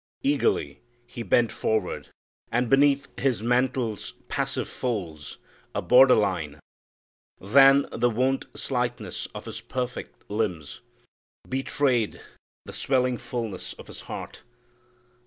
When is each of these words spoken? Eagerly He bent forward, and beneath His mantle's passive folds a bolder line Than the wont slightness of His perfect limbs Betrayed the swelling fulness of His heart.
Eagerly 0.23 0.81
He 1.05 1.21
bent 1.21 1.51
forward, 1.51 2.09
and 2.51 2.71
beneath 2.71 3.07
His 3.19 3.43
mantle's 3.43 4.13
passive 4.29 4.67
folds 4.67 5.37
a 5.75 5.81
bolder 5.83 6.15
line 6.15 6.59
Than 7.39 7.85
the 7.91 8.09
wont 8.09 8.45
slightness 8.55 9.27
of 9.35 9.45
His 9.45 9.61
perfect 9.61 10.27
limbs 10.27 10.81
Betrayed 11.47 12.19
the 12.65 12.73
swelling 12.73 13.19
fulness 13.19 13.73
of 13.73 13.85
His 13.85 14.01
heart. 14.09 14.41